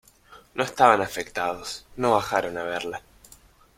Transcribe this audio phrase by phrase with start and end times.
[0.55, 1.85] no estaban afectados.
[1.95, 3.03] no bajaron a verla